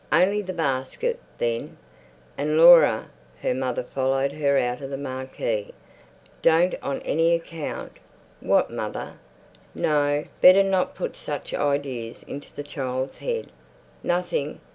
[0.11, 1.77] "Only the basket, then.
[2.35, 7.97] And, Laura!"—her mother followed her out of the marquee—"don't on any account—"
[8.39, 9.19] "What mother?"
[9.75, 13.51] No, better not put such ideas into the child's head!
[14.01, 14.59] "Nothing!